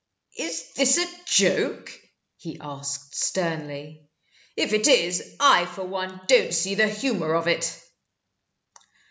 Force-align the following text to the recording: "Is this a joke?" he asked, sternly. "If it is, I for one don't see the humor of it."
"Is 0.39 0.73
this 0.73 0.97
a 0.97 1.05
joke?" 1.27 1.91
he 2.35 2.57
asked, 2.59 3.13
sternly. 3.13 4.09
"If 4.57 4.73
it 4.73 4.87
is, 4.87 5.35
I 5.39 5.67
for 5.67 5.83
one 5.83 6.21
don't 6.25 6.55
see 6.55 6.73
the 6.73 6.89
humor 6.89 7.35
of 7.35 7.47
it." 7.47 7.79